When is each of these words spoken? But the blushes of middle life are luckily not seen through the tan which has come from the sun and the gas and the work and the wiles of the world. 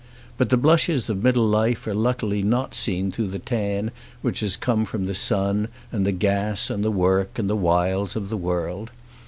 But 0.35 0.49
the 0.49 0.57
blushes 0.57 1.11
of 1.11 1.21
middle 1.21 1.47
life 1.47 1.85
are 1.85 1.93
luckily 1.93 2.41
not 2.41 2.73
seen 2.73 3.11
through 3.11 3.27
the 3.27 3.37
tan 3.37 3.91
which 4.23 4.39
has 4.39 4.57
come 4.57 4.83
from 4.83 5.05
the 5.05 5.13
sun 5.13 5.67
and 5.91 6.07
the 6.07 6.11
gas 6.11 6.71
and 6.71 6.83
the 6.83 6.89
work 6.89 7.37
and 7.37 7.47
the 7.47 7.55
wiles 7.55 8.15
of 8.15 8.29
the 8.29 8.37
world. 8.37 8.89